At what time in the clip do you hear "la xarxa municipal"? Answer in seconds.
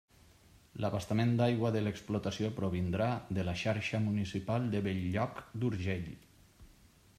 3.51-4.67